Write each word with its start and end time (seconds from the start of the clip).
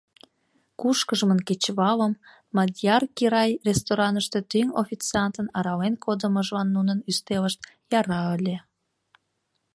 Кушкыжмын 0.79 1.39
кечывалым 1.47 2.13
«Мадьяр 2.55 3.03
Кирай» 3.17 3.51
рестораныште 3.67 4.39
тӱҥ 4.51 4.67
официантын 4.81 5.47
арален 5.57 5.95
кодымыжлан 6.03 6.67
нунын 6.75 6.99
ӱстелышт 7.09 7.59
яра 7.99 8.21
ыле. 8.35 8.57